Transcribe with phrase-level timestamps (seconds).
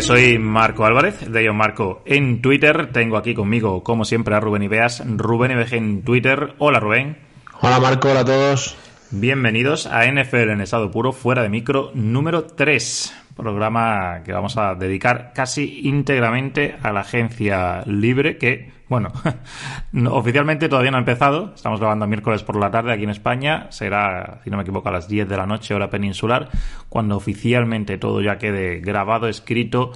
[0.00, 2.92] Soy Marco Álvarez, de Yo Marco en Twitter.
[2.92, 6.54] Tengo aquí conmigo, como siempre, a Rubén Ibeas, Rubén Ibeas en Twitter.
[6.58, 7.16] Hola Rubén.
[7.60, 8.76] Hola Marco, hola a todos.
[9.10, 13.14] Bienvenidos a NFL en estado puro, fuera de micro, número 3.
[13.36, 19.10] Programa que vamos a dedicar casi íntegramente a la agencia libre que bueno,
[20.10, 21.52] oficialmente todavía no ha empezado.
[21.54, 23.66] Estamos grabando miércoles por la tarde aquí en España.
[23.70, 26.48] Será, si no me equivoco, a las 10 de la noche, hora peninsular,
[26.88, 29.92] cuando oficialmente todo ya quede grabado, escrito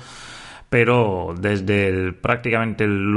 [0.71, 3.13] pero desde el, prácticamente el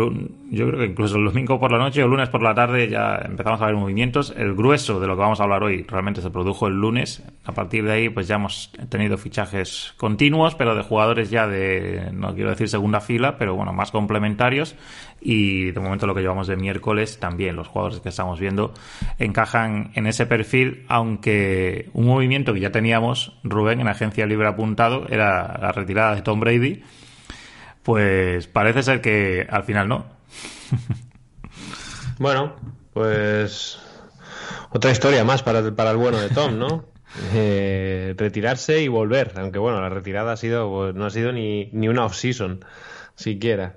[0.50, 3.22] yo creo que incluso el domingo por la noche o lunes por la tarde ya
[3.24, 4.34] empezamos a ver movimientos.
[4.36, 7.24] El grueso de lo que vamos a hablar hoy realmente se produjo el lunes.
[7.46, 12.10] A partir de ahí pues ya hemos tenido fichajes continuos, pero de jugadores ya de,
[12.12, 14.76] no quiero decir segunda fila, pero bueno, más complementarios.
[15.22, 18.74] Y de momento lo que llevamos de miércoles también, los jugadores que estamos viendo
[19.20, 25.06] encajan en ese perfil, aunque un movimiento que ya teníamos, Rubén, en Agencia Libre apuntado,
[25.08, 26.82] era la retirada de Tom Brady
[27.84, 30.06] pues parece ser que al final no.
[32.20, 32.56] bueno,
[32.94, 33.80] pues
[34.72, 36.86] otra historia más para, para el bueno de Tom, ¿no?
[37.36, 41.88] Eh, retirarse y volver, aunque bueno, la retirada ha sido, no ha sido ni, ni
[41.88, 42.66] una off-season
[43.14, 43.76] siquiera.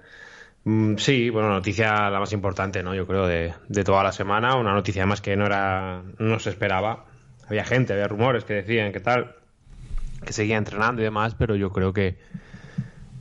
[0.65, 2.95] Mm, sí, bueno, noticia la más importante, ¿no?
[2.95, 6.49] Yo creo de, de toda la semana, una noticia más que no era, no se
[6.49, 7.05] esperaba.
[7.47, 9.37] Había gente, había rumores que decían que tal,
[10.25, 12.19] que seguía entrenando y demás, pero yo creo que,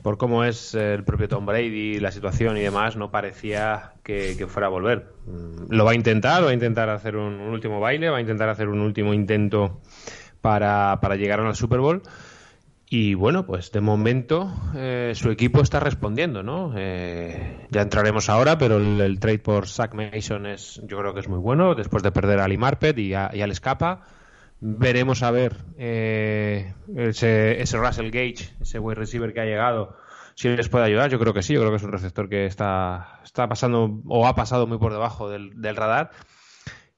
[0.06, 4.68] por cómo es el propio Tom Brady, la situación y demás, no parecía que, fuera
[4.68, 5.08] a volver.
[5.26, 8.48] Mm, lo va a intentar, va a intentar hacer un, último baile, va a intentar
[8.48, 9.80] hacer un último intento
[10.40, 12.02] para, llegar a la Super Bowl.
[12.88, 16.72] Y bueno, pues de momento eh, su equipo está respondiendo, ¿no?
[16.76, 21.28] Eh, ya entraremos ahora, pero el, trade por Zach Mason es, yo creo que es
[21.28, 24.02] muy bueno, después de perder a Ali Marpet y, a, y al Escapa.
[24.60, 29.96] Veremos a ver eh, ese, Russell Gage, ese wide receiver que ha llegado,
[30.34, 31.10] si les puede ayudar.
[31.10, 34.26] Yo creo que sí, yo creo que es un receptor que está, está pasando o
[34.26, 36.10] ha pasado muy por debajo del, radar.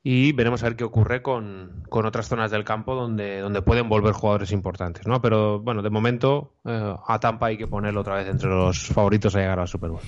[0.05, 4.13] Y veremos a ver qué ocurre con, otras zonas del campo donde, donde pueden volver
[4.13, 5.07] jugadores importantes.
[5.07, 5.21] ¿no?
[5.21, 9.35] Pero bueno, de momento eh, a Tampa hay que ponerlo otra vez entre los favoritos
[9.35, 10.01] a llegar al Super Bowl.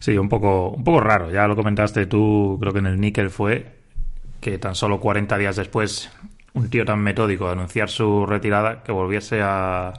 [0.00, 1.30] Sí, un poco, un poco raro.
[1.30, 3.76] Ya lo comentaste tú, creo que en el Nickel fue
[4.40, 6.10] que tan solo 40 días después
[6.54, 9.92] un tío tan metódico de anunciar su retirada que volviese a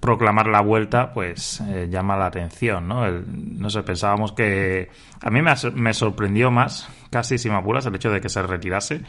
[0.00, 3.06] proclamar la vuelta, pues eh, llama la atención, ¿no?
[3.10, 4.88] no sé, pensábamos que...
[5.22, 9.02] A mí me, sorprendió más, casi sin apuras, el hecho de que se retirase,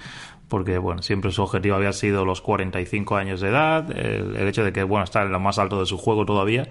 [0.50, 4.74] porque, bueno, siempre su objetivo había sido los 45 años de edad, el, hecho de
[4.74, 6.68] que, bueno, está en lo más alto de su juego todavía,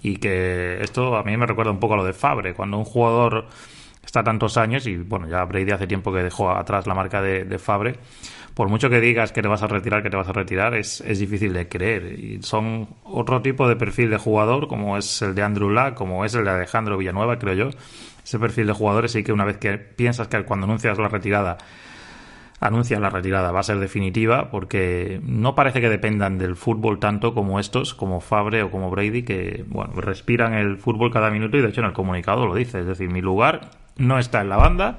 [0.00, 2.84] y que esto a mí me recuerda un poco a lo de Fabre, cuando un
[2.84, 3.46] jugador
[4.04, 7.42] está tantos años, y bueno, ya Brady hace tiempo que dejó atrás la marca de,
[7.42, 7.98] de Fabre,
[8.58, 11.00] por mucho que digas que te vas a retirar, que te vas a retirar, es,
[11.02, 12.18] es difícil de creer.
[12.18, 16.24] Y son otro tipo de perfil de jugador, como es el de Andrew Luck, como
[16.24, 17.70] es el de Alejandro Villanueva, creo yo.
[18.24, 21.56] Ese perfil de jugadores y que una vez que piensas que cuando anuncias la retirada,
[22.58, 27.34] anuncias la retirada, va a ser definitiva, porque no parece que dependan del fútbol tanto
[27.34, 31.60] como estos, como Fabre o como Brady, que bueno, respiran el fútbol cada minuto y
[31.60, 32.80] de hecho en el comunicado lo dice.
[32.80, 34.98] Es decir, mi lugar no está en la banda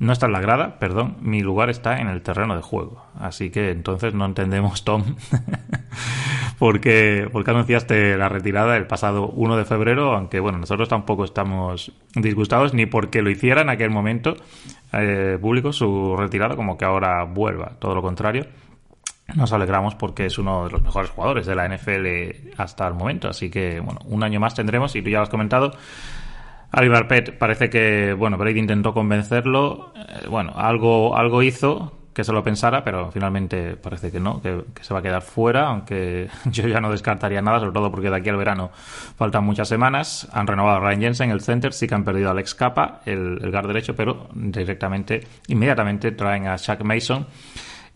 [0.00, 3.04] no está en la grada, perdón, mi lugar está en el terreno de juego.
[3.18, 5.04] Así que entonces no entendemos, Tom,
[6.58, 11.92] por, qué, anunciaste la retirada el pasado 1 de febrero, aunque bueno, nosotros tampoco estamos
[12.14, 14.36] disgustados ni porque lo hiciera en aquel momento
[14.94, 18.46] eh, público su retirada, como que ahora vuelva, todo lo contrario.
[19.36, 23.28] Nos alegramos porque es uno de los mejores jugadores de la NFL hasta el momento.
[23.28, 25.72] Así que, bueno, un año más tendremos, y tú ya lo has comentado,
[26.72, 29.92] Ali Pet parece que, bueno, Brady intentó convencerlo.
[29.96, 34.64] Eh, bueno, algo, algo hizo que se lo pensara, pero finalmente parece que no, que,
[34.80, 38.16] se va a quedar fuera, aunque yo ya no descartaría nada, sobre todo porque de
[38.16, 40.28] aquí al verano faltan muchas semanas.
[40.32, 43.38] Han renovado a Ryan Jensen, el center, sí que han perdido a Alex Capa, el,
[43.42, 47.26] el guard derecho, pero directamente, inmediatamente traen a Shaq Mason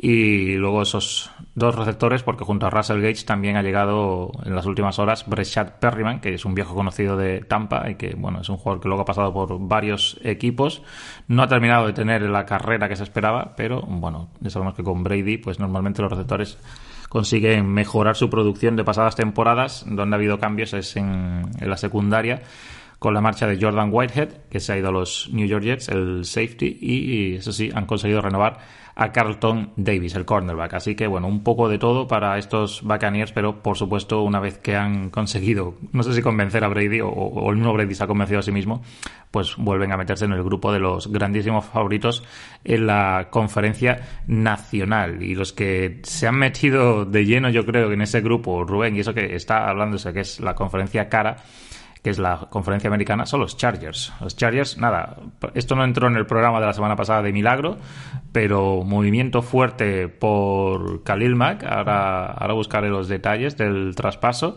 [0.06, 4.66] Y luego esos dos receptores, porque junto a Russell Gage también ha llegado en las
[4.66, 8.50] últimas horas Breshad Perryman, que es un viejo conocido de Tampa y que bueno es
[8.50, 10.82] un jugador que luego ha pasado por varios equipos.
[11.26, 14.84] No ha terminado de tener la carrera que se esperaba, pero bueno, ya sabemos que
[14.84, 16.58] con Brady, pues normalmente los receptores
[17.08, 19.86] consiguen mejorar su producción de pasadas temporadas.
[19.88, 22.42] Donde ha habido cambios es en, en la secundaria
[23.04, 25.90] con la marcha de Jordan Whitehead, que se ha ido a los New York Jets,
[25.90, 28.60] el safety, y eso sí, han conseguido renovar
[28.94, 30.72] a Carlton Davis, el cornerback.
[30.72, 34.56] Así que, bueno, un poco de todo para estos Buccaneers, pero por supuesto, una vez
[34.56, 38.06] que han conseguido, no sé si convencer a Brady o, el mismo Brady se ha
[38.06, 38.82] convencido a sí mismo,
[39.30, 42.24] pues vuelven a meterse en el grupo de los grandísimos favoritos
[42.64, 45.22] en la conferencia nacional.
[45.22, 49.00] Y los que se han metido de lleno, yo creo, en ese grupo, Rubén, y
[49.00, 51.36] eso que está hablándose que es la conferencia cara,
[52.04, 54.12] que es la conferencia americana, son los Chargers.
[54.20, 55.16] Los Chargers, nada,
[55.54, 57.78] esto no entró en el programa de la semana pasada de milagro,
[58.30, 61.64] pero movimiento fuerte por Khalil Mack.
[61.64, 64.54] Ahora, ahora buscaré los detalles del traspaso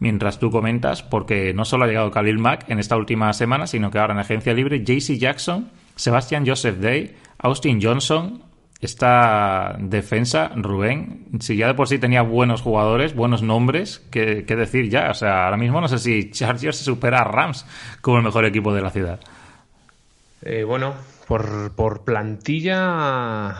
[0.00, 3.90] mientras tú comentas, porque no solo ha llegado Khalil Mack en esta última semana, sino
[3.90, 8.42] que ahora en agencia libre, JC Jackson, Sebastian Joseph Day, Austin Johnson,
[8.80, 14.90] esta defensa, Rubén, si ya de por sí tenía buenos jugadores, buenos nombres, ¿qué, decir
[14.90, 15.10] ya?
[15.10, 17.66] O sea, ahora mismo no sé si Chargers supera a Rams
[18.02, 19.20] como el mejor equipo de la ciudad.
[20.42, 20.94] Eh, bueno,
[21.26, 23.56] por, por plantilla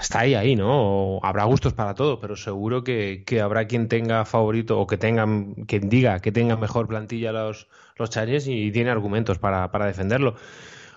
[0.00, 1.18] está ahí, ahí, ¿no?
[1.22, 5.88] Habrá gustos para todo, pero seguro que, habrá quien tenga favorito o que tengan, quien
[5.88, 10.36] diga que tenga mejor plantilla los, los Chargers y tiene argumentos para, para defenderlo.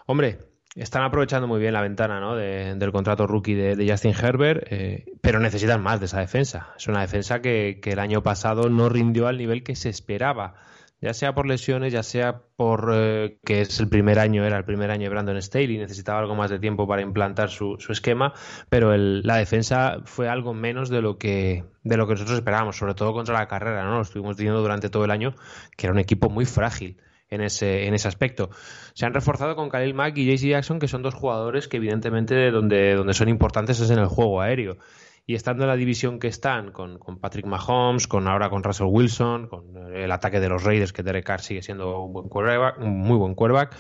[0.06, 2.36] Hombre, están aprovechando muy bien la ventana ¿no?
[2.36, 6.74] del contrato rookie de, Justin Herbert, eh, pero necesitan más de esa defensa.
[6.78, 10.54] Es una defensa que, el año pasado no rindió al nivel que se esperaba,
[11.02, 14.66] ya sea por lesiones, ya sea por eh, que es el primer año, era el
[14.66, 18.34] primer año de Brandon Staley necesitaba algo más de tiempo para implantar su, esquema,
[18.70, 22.94] pero la defensa fue algo menos de lo que de lo que nosotros esperábamos, sobre
[22.94, 23.96] todo contra la carrera, ¿no?
[23.96, 25.34] Lo estuvimos diciendo durante todo el año
[25.78, 26.98] que era un equipo muy frágil
[27.30, 28.50] en ese, en ese aspecto.
[28.94, 32.52] Se han reforzado con Khalil Mack y JC Jackson, que son dos jugadores que evidentemente
[32.52, 34.78] donde, donde son importantes es en el juego aéreo.
[35.26, 38.88] Y estando en la división que están, con, con Patrick Mahomes, con ahora con Russell
[38.90, 42.80] Wilson, con el ataque de los Raiders, que Derek Carr sigue siendo un, buen quarterback,
[42.80, 43.76] muy buen quarterback,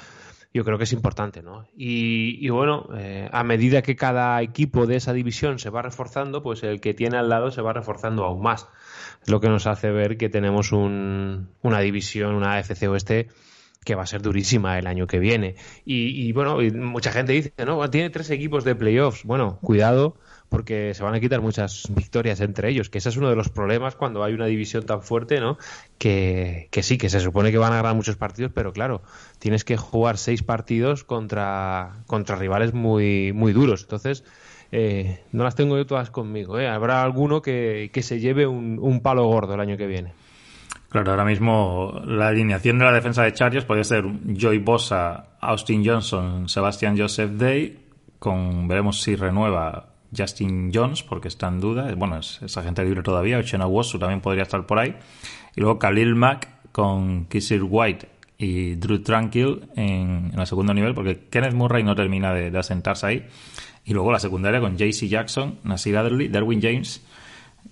[0.53, 1.67] yo creo que es importante, ¿no?
[1.75, 6.61] Y, bueno, eh, a medida que cada equipo de esa división se va reforzando, pues
[6.63, 8.67] el que tiene al lado se va reforzando aún más
[9.25, 13.27] lo que nos hace ver que tenemos una división, una AFC Oeste
[13.83, 15.56] que va a ser durísima el año que viene.
[15.86, 19.24] Y, bueno, mucha gente dice, no, tiene tres equipos de playoffs.
[19.24, 20.18] Bueno, cuidado,
[20.50, 23.50] porque se van a quitar muchas victorias entre ellos, que ese es uno de los
[23.50, 25.57] problemas cuando hay una división tan fuerte, ¿no?
[25.98, 29.01] Que, que sí, que se supone que van a ganar muchos partidos, pero claro,
[29.39, 33.83] tienes que jugar seis partidos contra, contra rivales muy, muy duros.
[33.83, 34.24] Entonces,
[34.71, 36.60] eh, no las tengo yo todas conmigo.
[36.60, 36.68] ¿eh?
[36.68, 40.13] Habrá alguno que, se lleve un, palo gordo el año que viene.
[40.89, 44.06] Claro, ahora mismo la alineación de la defensa de Chargers puede ser
[44.36, 47.80] Joy Bosa, Austin Johnson, Sebastian Joseph Day,
[48.18, 51.94] con veremos si renueva Justin Jones, porque está en duda.
[51.95, 53.38] Bueno, es, esa gente libre todavía.
[53.38, 54.95] Ochena Wosu también podría estar por ahí.
[55.56, 58.07] Y luego Khalil Mack con Kissir White
[58.39, 63.06] y Drew Tranquil en, en el segundo nivel, porque Kenneth Murray no termina de asentarse
[63.06, 63.25] ahí.
[63.89, 67.03] Y luego la secundaria con JC Jackson, Nasir Adderley, Derwin James.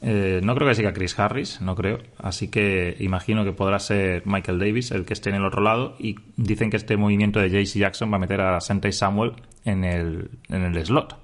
[0.02, 2.00] Eh, no creo que siga Chris Harris, no creo.
[2.18, 5.96] Así que imagino que podrá ser Michael Davis el que esté en el otro lado.
[6.00, 9.84] Y dicen que este movimiento de JC Jackson va a meter a Sente Samuel en
[9.84, 11.20] el, en el slot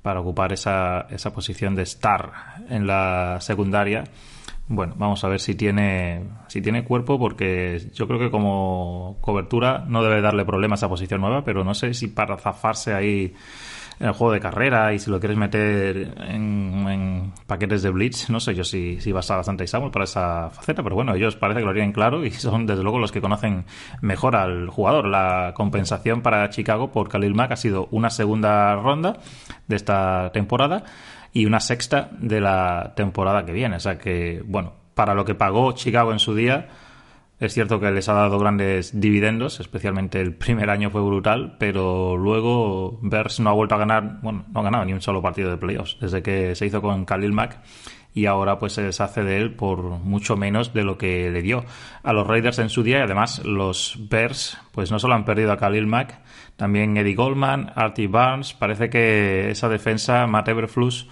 [0.00, 2.32] para ocupar esa, esa posición de star
[2.70, 4.04] en la secundaria.
[4.68, 9.84] Bueno, vamos a ver si tiene, si tiene cuerpo, porque yo creo que como cobertura
[9.86, 13.34] no debe darle problema a esa posición nueva, pero no sé si para zafarse ahí
[14.00, 18.40] en el juego de carrera y si lo quieres meter en, paquetes de Blitz, no
[18.40, 21.60] sé yo si, si vas a bastante Samuel para esa faceta, pero bueno, ellos parece
[21.60, 23.66] que lo harían claro y son desde luego los que conocen
[24.00, 25.06] mejor al jugador.
[25.06, 29.18] La compensación para Chicago por Khalil Mack ha sido una segunda ronda
[29.68, 30.82] de esta temporada
[31.34, 33.76] y una sexta de la temporada que viene.
[33.76, 36.68] O sea que, bueno, para lo que pagó Chicago en su día,
[37.40, 42.14] es cierto que les ha dado grandes dividendos, especialmente el primer año fue brutal, pero
[42.18, 45.50] luego Bears no ha vuelto a ganar, bueno, no ha ganado ni un solo partido
[45.50, 47.58] de playoffs desde que se hizo con Khalil Mack
[48.12, 51.64] y ahora pues se deshace de él por mucho menos de lo que le dio.
[52.02, 55.52] A los Raiders en su día y además los Bears pues no solo han perdido
[55.52, 56.20] a Khalil Mack,
[56.56, 61.08] también Eddie Goldman, Artie Barnes, parece que esa defensa, Matt Everflus,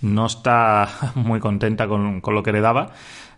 [0.00, 2.92] no está muy contenta con, con lo que le daba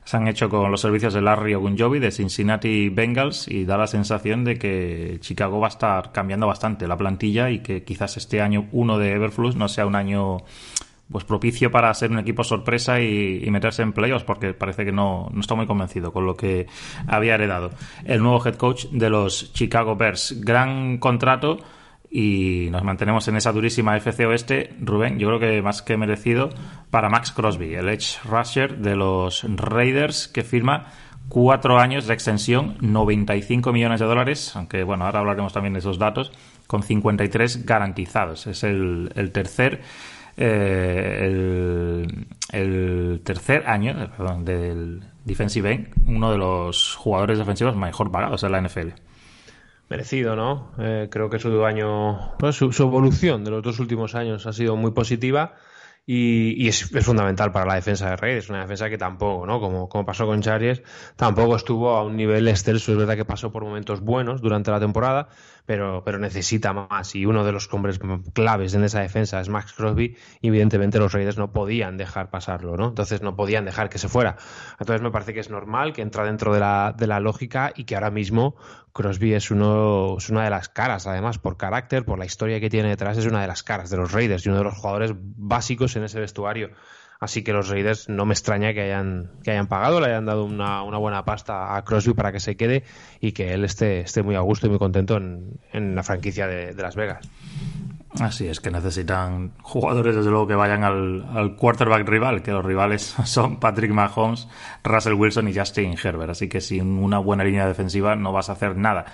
[0.05, 3.87] se han hecho con los servicios de Larry Ogunjobi de Cincinnati Bengals y da la
[3.87, 8.41] sensación de que Chicago va a estar cambiando bastante la plantilla y que quizás este
[8.43, 10.39] año uno de Everflux no sea un año
[11.11, 15.29] pues propicio para ser un equipo sorpresa y, meterse en playoffs, porque parece que no,
[15.33, 16.67] no está muy convencido con lo que
[17.07, 17.71] había heredado.
[18.05, 20.41] El nuevo head coach de los Chicago Bears.
[20.41, 21.59] Gran contrato
[22.17, 24.73] y nos mantenemos en esa durísima FC Oeste.
[24.81, 26.49] Rubén, yo creo que más que merecido
[26.89, 30.93] para Max Crosby, el edge rusher de los Raiders, que firma
[31.29, 35.99] cuatro años de extensión, 95 millones de dólares, aunque bueno, ahora hablaremos también de esos
[35.99, 36.31] datos,
[36.69, 38.47] con 53 garantizados.
[38.47, 39.81] Es el, tercer
[40.37, 42.07] eh,
[42.53, 43.93] el, tercer año
[44.45, 49.04] del Defensive End, uno de los jugadores defensivos mejor pagados en la NFL.
[49.89, 50.73] Merecido, ¿no?
[50.79, 54.93] Eh, creo que su año, su, evolución de los dos últimos años ha sido muy
[54.93, 55.55] positiva
[56.07, 58.49] y, es, fundamental para la defensa de Reyes.
[58.49, 59.61] Una defensa que tampoco, ¿no?
[59.61, 60.83] Como, pasó con Chargers,
[61.17, 62.93] tampoco estuvo a un nivel excelso.
[62.93, 65.29] Es verdad que pasó por momentos buenos durante la temporada,
[65.67, 67.15] pero, pero necesita más.
[67.15, 67.99] Y uno de los hombres
[68.33, 70.17] claves en esa defensa es Max Crosby.
[70.43, 72.89] Evidentemente los Raiders no podían dejar pasarlo, ¿no?
[72.89, 74.37] Entonces no podían dejar que se fuera.
[74.79, 77.85] Entonces me parece que es normal que entra dentro de la, de la lógica y
[77.85, 78.57] que ahora mismo
[78.93, 82.71] Crosby es, uno, es una de las caras, además, por carácter, por la historia que
[82.71, 85.13] tiene detrás, es una de las caras de los Raiders y uno de los jugadores
[85.17, 86.71] básicos en ese vestuario.
[87.21, 90.45] Así que los Raiders no me extraña que hayan, que hayan pagado, le hayan dado
[90.45, 92.85] una, buena pasta a Crosby para que se quede
[93.21, 96.75] y que él esté, esté muy a gusto y muy contento en, la franquicia de,
[96.75, 97.29] Las Vegas.
[98.21, 102.65] Así es que necesitan jugadores, desde luego, que vayan al, al, quarterback rival, que los
[102.65, 104.49] rivales son Patrick Mahomes,
[104.85, 106.31] Russell Wilson y Justin Herbert.
[106.31, 109.07] Así que sin una buena línea defensiva no vas a hacer nada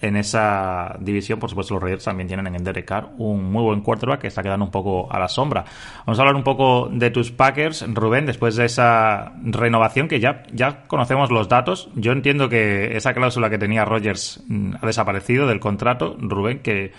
[0.00, 1.38] en esa división.
[1.38, 4.42] Por supuesto, los Raiders también tienen en Derek Carr un muy buen quarterback que está
[4.42, 5.64] quedando un poco a la sombra.
[6.06, 10.44] Vamos a hablar un poco de tus Packers, Rubén, después de esa renovación que ya,
[10.52, 11.88] ya conocemos los datos.
[11.94, 16.92] Yo entiendo que esa cláusula que tenía Rogers mm, ha desaparecido del contrato, Rubén, que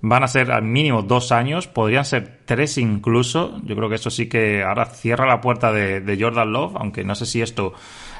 [0.00, 3.60] van a ser al mínimo dos años, podrían ser tres incluso.
[3.64, 7.04] Yo creo que eso sí que ahora cierra la puerta de, de Jordan Love, aunque
[7.04, 7.72] no sé si esto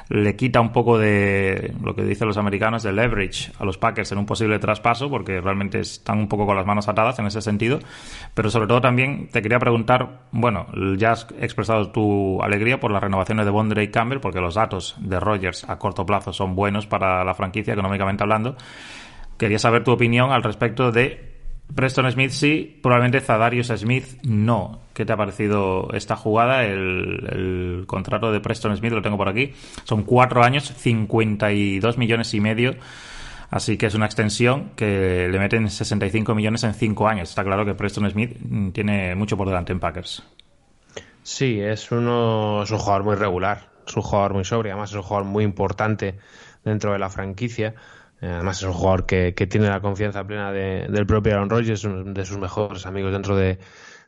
[0.09, 4.11] le quita un poco de lo que dicen los americanos de leverage a los Packers
[4.11, 7.41] en un posible traspaso, porque realmente están un poco con las manos atadas en ese
[7.41, 7.79] sentido.
[8.33, 13.01] Pero sobre todo también te quería preguntar, bueno, ya has expresado tu alegría por las
[13.01, 16.87] renovaciones de Bondre y Campbell, porque los datos de Rogers a corto plazo son buenos
[16.87, 18.55] para la franquicia, económicamente hablando.
[19.37, 21.36] Quería saber tu opinión al respecto de
[21.75, 24.79] Preston Smith sí, probablemente Zadarius Smith no.
[24.93, 26.63] ¿Qué te ha parecido esta jugada?
[26.63, 29.53] El, contrato de Preston Smith lo tengo por aquí.
[29.83, 32.75] Son cuatro años, 52 millones y medio.
[33.49, 37.29] Así que es una extensión que le meten 65 millones en cinco años.
[37.29, 38.37] Está claro que Preston Smith
[38.73, 40.23] tiene mucho por delante en Packers.
[41.23, 43.69] Sí, es, uno, es un jugador muy regular.
[43.85, 44.73] Es un jugador muy sobrio.
[44.73, 46.17] Además, es un jugador muy importante
[46.63, 47.75] dentro de la franquicia.
[48.21, 52.13] Eh, además es un jugador que, tiene la confianza plena del propio Aaron Rodgers, uno
[52.13, 53.57] de sus mejores amigos dentro del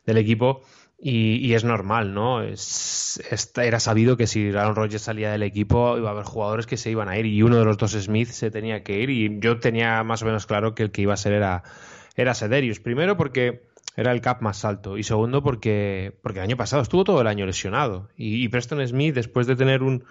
[0.06, 0.62] equipo.
[1.02, 2.42] Y, es normal, ¿no?
[2.42, 3.22] Es,
[3.56, 6.90] era sabido que si Aaron Rodgers salía del equipo iba a haber jugadores que se
[6.90, 9.58] iban a ir y uno de los dos Smith se tenía que ir y yo
[9.58, 11.62] tenía más o menos claro que el que iba a ser era,
[12.16, 12.80] era Sederius.
[12.80, 13.62] Primero porque
[13.96, 17.28] era el cap más alto y segundo porque, porque el año pasado estuvo todo el
[17.28, 20.04] año lesionado y Preston Smith después de tener un,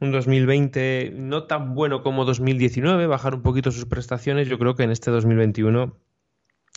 [0.00, 4.82] un 2020 no tan bueno como 2019, bajar un poquito sus prestaciones, yo creo que
[4.82, 5.96] en este 2021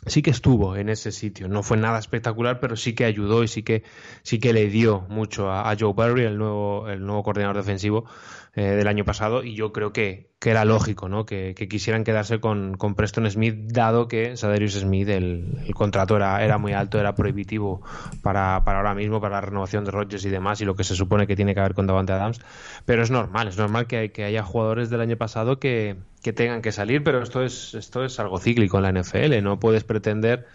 [0.06, 1.48] sí que estuvo en ese sitio.
[1.48, 3.84] No fue nada espectacular, pero sí que ayudó y sí que,
[4.24, 8.06] sí que le dio mucho a, Joe Barry, el nuevo, el nuevo coordinador defensivo
[8.54, 9.44] eh, del año pasado.
[9.44, 11.26] Y yo creo que, que era lógico ¿no?
[11.26, 16.44] que, quisieran quedarse con, con, Preston Smith, dado que Sadarius Smith, el, el, contrato era,
[16.44, 17.82] era muy alto, era prohibitivo
[18.22, 20.96] para, para ahora mismo, para la renovación de Rodgers y demás, y lo que se
[20.96, 22.40] supone que tiene que haber con Davante Adams.
[22.86, 26.72] Pero es normal, es normal que haya jugadores del año pasado que, que tengan que
[26.72, 29.44] salir, pero esto es, esto es algo cíclico en la NFL.
[29.44, 30.48] No puedes pretender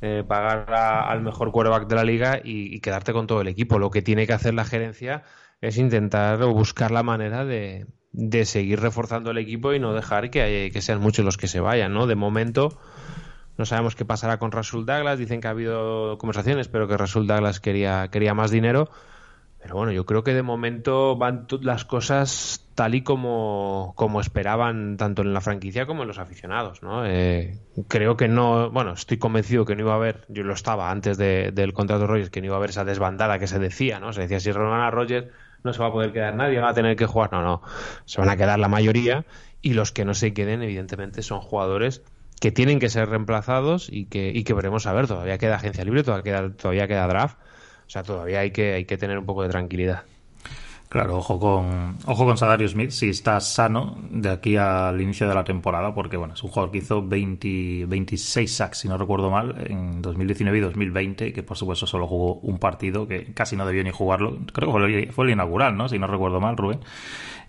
[0.00, 3.78] eh, pagar al mejor quarterback de la liga y, quedarte con todo el equipo.
[3.78, 5.24] Lo que tiene que hacer la gerencia
[5.60, 10.30] es intentar o buscar la manera de, de seguir reforzando el equipo y no dejar
[10.30, 12.06] que, que sean muchos los que se vayan, ¿no?
[12.06, 12.80] De momento
[13.58, 17.26] no sabemos qué pasará con Rasul Douglas, dicen que ha habido conversaciones, pero que Rasul
[17.26, 18.88] Douglas quería, quería más dinero.
[19.60, 24.96] Pero bueno, yo creo que de momento van las cosas tal y como, como esperaban
[24.96, 27.04] tanto en la franquicia como en los aficionados, ¿no?
[27.04, 30.92] Eh, creo que no, bueno, estoy convencido que no iba a haber, yo lo estaba
[30.92, 33.98] antes del contrato de Rogers, que no iba a haber esa desbandada que se decía,
[33.98, 34.12] ¿no?
[34.12, 35.26] Se decía, si renovan Rogers
[35.64, 37.32] no se va a poder quedar nadie, va a tener que jugar.
[37.32, 37.62] No, no,
[38.04, 39.24] se van a quedar la mayoría
[39.60, 42.02] y los que no se queden, evidentemente, son jugadores
[42.40, 45.08] que tienen que ser reemplazados y que, y que veremos a ver.
[45.08, 47.38] Todavía queda agencia libre, todavía queda, todavía queda draft.
[47.88, 50.02] O sea, todavía hay que, hay que tener un poco de tranquilidad.
[50.90, 55.34] Claro, ojo con, ojo con Sadario Smith si está sano de aquí al inicio de
[55.34, 59.30] la temporada, porque bueno, es un jugador que hizo 20, 26 sacks, si no recuerdo
[59.30, 63.66] mal, en 2019 y 2020, que por supuesto solo jugó un partido que casi no
[63.66, 64.38] debió ni jugarlo.
[64.52, 65.88] Creo que fue el, inaugural, ¿no?
[65.88, 66.80] Si no recuerdo mal, Rubén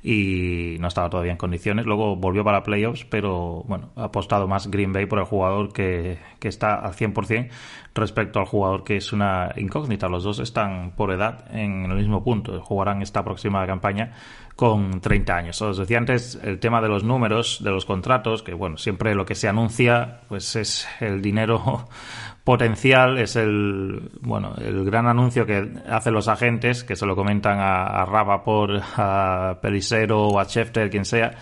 [0.01, 1.85] y no estaba todavía en condiciones.
[1.85, 6.17] Luego volvió para playoffs, pero bueno, ha apostado más Green Bay por el jugador que,
[6.39, 7.49] que está al 100%
[7.95, 10.07] respecto al jugador que es una incógnita.
[10.07, 12.61] Los dos están por edad en el mismo punto.
[12.61, 14.13] Jugarán esta próxima campaña
[14.55, 15.61] con 30 años.
[15.61, 19.25] Os decía antes el tema de los números, de los contratos, que bueno, siempre lo
[19.25, 21.87] que se anuncia pues es el dinero
[22.43, 27.59] potencial es el bueno el gran anuncio que hacen los agentes que se lo comentan
[27.59, 31.37] a, a Rapaport, a Pelisero o a Schefter, quien sea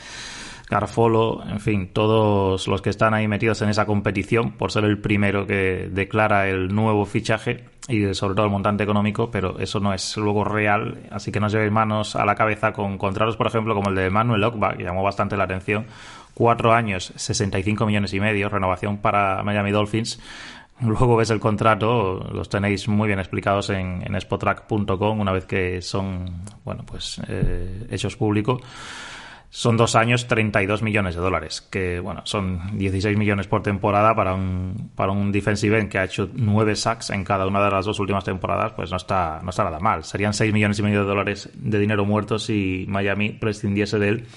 [0.69, 4.99] Garfolo, en fin, todos los que están ahí metidos en esa competición por ser el
[4.99, 9.93] primero que declara el nuevo fichaje y sobre todo el montante económico, pero eso no
[9.93, 13.47] es luego real, así que no os llevéis manos a la cabeza con contratos, por
[13.47, 15.85] ejemplo, como el de Manuel Ogba, que llamó bastante la atención,
[16.33, 20.19] cuatro años, 65 millones y medio, renovación para Miami Dolphins,
[20.79, 26.43] Luego ves el contrato, los tenéis muy bien explicados en, en una vez que son,
[26.63, 28.61] bueno, pues eh, hechos públicos.
[29.49, 34.33] Son dos años, 32 millones de dólares, que bueno, son 16 millones por temporada para
[34.33, 37.85] un, para un defensive end que ha hecho nueve sacks en cada una de las
[37.85, 40.03] dos últimas temporadas, pues no está, no está nada mal.
[40.03, 44.27] Serían 6 millones y medio de dólares de dinero muerto si Miami prescindiese de él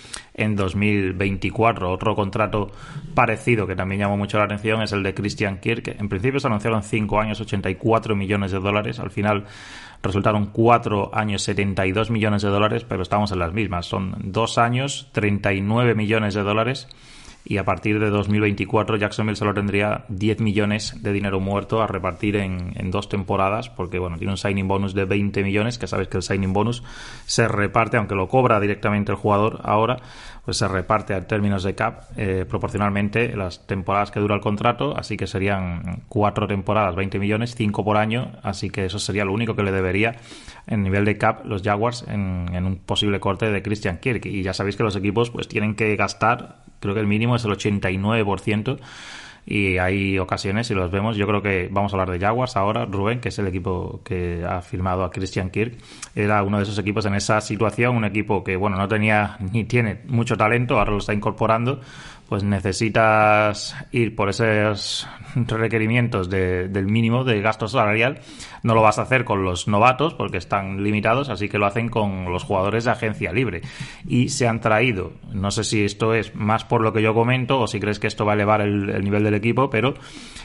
[0.41, 1.91] en 2024.
[1.91, 2.71] Otro contrato
[3.15, 5.97] parecido que también llamó mucho la atención es el de Christian Kirk.
[5.99, 8.99] En principio se anunciaron 5 años, 84 millones de dólares.
[8.99, 9.45] Al final
[10.03, 13.87] resultaron cuatro años 72 millones de dólares, pero estamos en las mismas.
[13.87, 16.89] Son dos años 39 millones de dólares
[17.45, 22.37] y a partir de 2024 Jacksonville solo tendría 10 millones de dinero muerto a repartir
[22.37, 26.09] en, en, dos temporadas porque bueno tiene un signing bonus de 20 millones que sabes
[26.09, 26.83] que el signing bonus
[27.27, 29.99] se reparte aunque lo cobra directamente el jugador ahora
[30.45, 34.97] pues se reparte a términos de cap eh, proporcionalmente las temporadas que dura el contrato,
[34.97, 39.33] así que serían cuatro temporadas, 20 millones, cinco por año, así que eso sería lo
[39.33, 40.17] único que le debería
[40.67, 44.27] en nivel de cap los Jaguars en, en un posible corte de Christian Kirk.
[44.27, 47.45] Y ya sabéis que los equipos pues tienen que gastar, creo que el mínimo es
[47.45, 48.79] el 89%
[49.47, 52.85] y hay ocasiones, y los vemos, yo creo que vamos a hablar de Jaguars ahora,
[52.85, 55.77] Rubén, que es el equipo que ha firmado a Christian Kirk,
[56.15, 59.65] era uno de esos equipos en esa situación, un equipo que, bueno, no tenía ni
[59.65, 61.81] tiene mucho talento, ahora lo está incorporando,
[62.31, 68.21] pues necesitas ir por esos requerimientos de, del mínimo de gasto salarial.
[68.63, 71.89] No lo vas a hacer con los novatos porque están limitados, así que lo hacen
[71.89, 73.63] con los jugadores de agencia libre.
[74.07, 77.61] Y se han traído, no sé si esto es más por lo que yo comento
[77.61, 79.95] o si crees que esto va a elevar el, el nivel del equipo, pero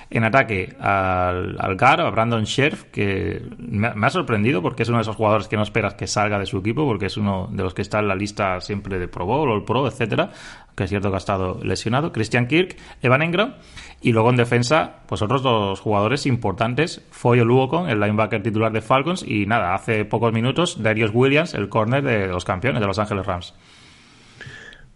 [0.10, 4.89] en ataque al, al GAR, a Brandon Scherf, que me, me, ha sorprendido porque es
[4.89, 7.49] uno de esos jugadores que no esperas que salga de su equipo, porque es uno
[7.51, 10.32] de los que está en la lista siempre de Pro Bowl, All Pro, etcétera,
[10.75, 13.56] que es cierto que ha estado lesionado, Christian Kirk, Evan Engram,
[14.05, 18.81] y luego en defensa, pues otros dos jugadores importantes, Foy Luocon, el linebacker titular de
[18.81, 22.99] Falcons, y nada, hace pocos minutos, Darius Williams, el corner de los campeones de Los
[22.99, 23.55] Ángeles Rams.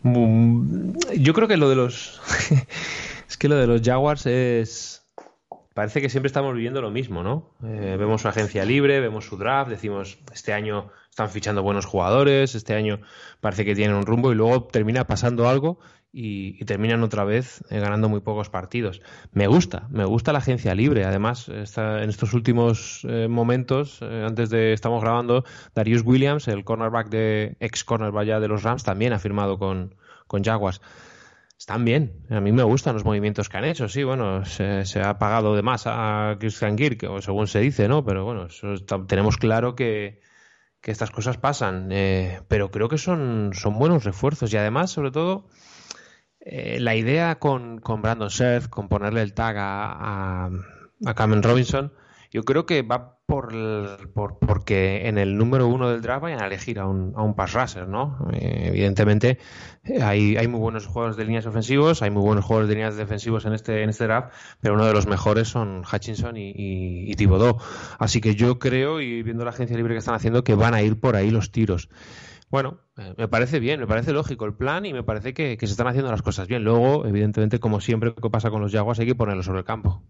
[0.04, 2.22] Yo creo que lo de los...
[3.28, 5.00] es que lo de los Jaguars es
[5.74, 7.50] parece que siempre estamos viviendo lo mismo, ¿no?
[7.64, 12.56] Eh, vemos su agencia libre, vemos su draft, decimos, este año están fichando buenos jugadores,
[12.56, 13.02] este año
[13.42, 15.80] parece que tienen un rumbo y luego termina pasando algo
[16.12, 19.02] y, terminan otra vez eh, ganando muy pocos partidos.
[19.32, 21.06] Me gusta, me gusta la agencia libre.
[21.06, 25.44] Además, en estos últimos eh, momentos, eh, antes de estamos grabando,
[25.76, 29.96] Darius Williams, el cornerback de ex cornerback de los Rams, también ha firmado con,
[30.28, 30.82] con Jaguars
[31.58, 32.26] están bien.
[32.30, 33.90] A mí me gustan los movimientos que han hecho.
[33.90, 38.06] Sí, bueno, se, se ha pagado de más a Christian Kirk, según se dice, ¿no?
[38.06, 40.22] Pero bueno, está, tenemos claro que,
[40.82, 41.90] que, estas cosas pasan.
[41.92, 45.48] Eh, pero creo que son, son buenos refuerzos y además, sobre todo,
[46.40, 50.50] eh, la idea con, con Brandon Scherf, con ponerle el tag a, a,
[51.06, 51.94] a Cameron Robinson,
[52.32, 53.54] yo creo que va por,
[54.12, 57.36] por, porque en el número uno del draft vayan a elegir a un, a un
[57.36, 58.28] pass rusher, ¿no?
[58.34, 59.38] Eh, evidentemente
[60.02, 63.46] hay, hay muy buenos jugadores de líneas ofensivos, hay muy buenos jugadores de líneas defensivos
[63.46, 67.16] en este, en este draft, pero uno de los mejores son Hutchinson y, y.
[68.00, 70.82] Así que yo creo, y viendo la agencia libre que están haciendo, que van a
[70.82, 71.88] ir por ahí los tiros.
[72.50, 75.68] Bueno, eh, me parece bien, me parece lógico el plan y me parece que, que
[75.68, 76.64] se están haciendo las cosas bien.
[76.64, 80.02] Luego, evidentemente, como siempre que pasa con los Jaguars, hay que ponerlo sobre el campo.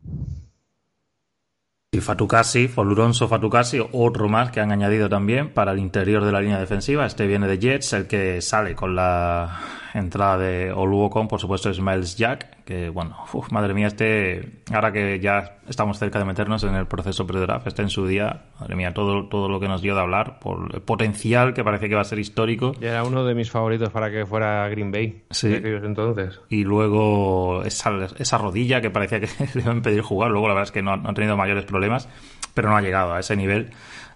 [1.91, 6.39] Y Fatukasi, Foluronso Fatukasi, otro más que han añadido también para el interior de la
[6.39, 7.03] línea defensiva.
[7.03, 9.59] Este viene de Jets, el que sale con la
[9.93, 13.17] entrada de Oluocon, por supuesto, es Miles Jack, que bueno,
[13.51, 17.81] madre mía, este, ahora que ya estamos cerca de meternos en el proceso pre-draft, este
[17.81, 20.81] en su día, madre mía, todo, todo lo que nos dio de hablar, por el
[20.81, 22.73] potencial que parece que va a ser histórico.
[22.79, 25.53] Y era uno de mis favoritos para que fuera Green Bay, sí.
[25.53, 26.39] entonces.
[26.49, 30.53] Y luego esa, esa rodilla que parecía que le iban a pedir jugar, luego la
[30.53, 32.07] verdad es que no, no ha tenido mayores problemas,
[32.53, 33.71] pero no ha llegado a ese nivel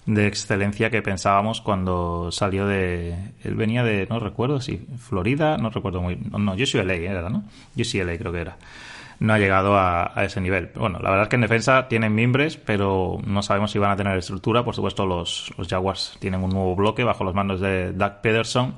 [0.06, 3.16] de excelencia que pensábamos cuando salió de...
[3.44, 6.16] Él venía de, no recuerdo si Florida, no recuerdo muy...
[6.16, 7.44] No, no UCLA era, ¿no?
[7.78, 8.58] UCLA creo que era.
[9.20, 10.72] No ha llegado a, ese nivel.
[10.76, 13.96] Bueno, la verdad es que en defensa tienen mimbres, pero no sabemos si van a
[13.96, 14.66] tener estructura.
[14.66, 18.76] Por supuesto, los, los Jaguars tienen un nuevo bloque bajo los mandos de Doug Pederson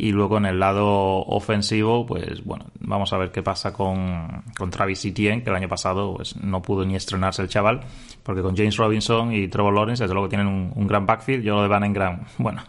[0.00, 0.86] y luego en el lado
[1.26, 5.68] ofensivo, pues bueno, vamos a ver qué pasa con, con Travis Etienne, que el año
[5.68, 7.80] pasado pues, no pudo ni estrenarse el chaval,
[8.22, 11.42] porque con James Robinson y Trevor Lawrence, desde luego tienen un, gran backfield.
[11.42, 12.62] Yo lo de Van Engram, bueno,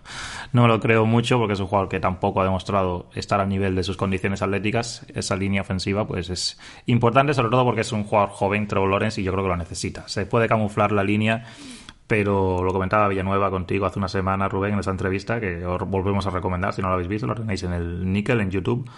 [0.53, 3.47] no me lo creo mucho porque es un jugador que tampoco ha demostrado estar al
[3.47, 5.05] nivel de sus condiciones atléticas.
[5.13, 9.21] Esa línea ofensiva, pues es importante, sobre todo porque es un jugador joven, Trevor Lawrence,
[9.21, 10.07] y yo creo que lo necesita.
[10.07, 11.45] Se puede camuflar la línea
[12.09, 16.25] pero lo comentaba Villanueva contigo hace una semana, Rubén, en esa entrevista, que os volvemos
[16.25, 18.89] a recomendar, si no lo habéis visto, lo tenéis en el Nickel, en YouTube.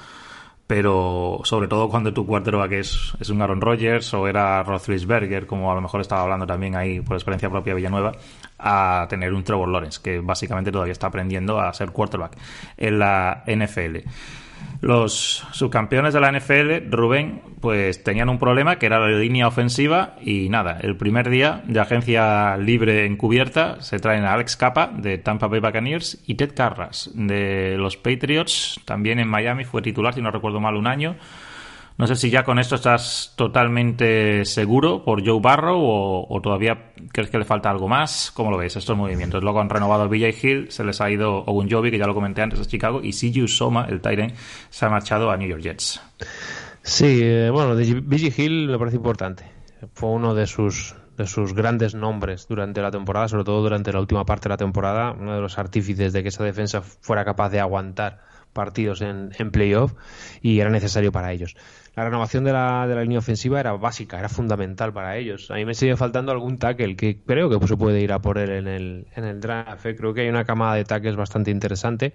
[0.65, 5.69] Pero sobre todo cuando tu quarterback es, es un Aaron Rodgers o era Roethlisberger, como
[5.69, 8.13] a lo mejor estaba hablando también ahí por experiencia propia Villanueva,
[8.57, 12.37] a tener un Trevor Lawrence, que básicamente todavía está aprendiendo a ser quarterback
[12.77, 14.07] en la NFL.
[14.81, 20.15] Los subcampeones de la NFL, Rubén, pues tenían un problema que era la línea ofensiva
[20.21, 25.19] y nada, el primer día de agencia libre encubierta se traen a Alex Capa de
[25.19, 30.21] Tampa Bay Buccaneers y Ted Carras de los Patriots, también en Miami fue titular, si
[30.21, 31.15] no recuerdo mal, un año.
[32.01, 37.29] No sé si ya con esto estás totalmente seguro por Joe Barrow o, todavía crees
[37.29, 38.31] que le falta algo más.
[38.33, 39.43] ¿Cómo lo ves estos movimientos?
[39.43, 42.41] Luego han renovado a BJ Hill, se les ha ido Ogunjobi, que ya lo comenté
[42.41, 44.33] antes, a Chicago, y CJ Soma, el Tyrant,
[44.71, 46.01] se ha marchado a New York Jets.
[46.81, 49.45] Sí, eh, bueno, BJ Hill me parece importante.
[49.93, 53.99] Fue uno de sus de sus grandes nombres durante la temporada, sobre todo durante la
[53.99, 57.49] última parte de la temporada, uno de los artífices de que esa defensa fuera capaz
[57.49, 59.93] de aguantar partidos en, en playoff
[60.41, 61.55] y era necesario para ellos
[61.95, 65.51] la renovación de la, línea ofensiva era básica, era fundamental para ellos.
[65.51, 68.37] A mí me sigue faltando algún tackle que creo que se puede ir a por
[68.37, 69.85] él en el, en el draft.
[69.85, 69.95] ¿eh?
[69.95, 72.13] Creo que hay una camada de tackles bastante interesante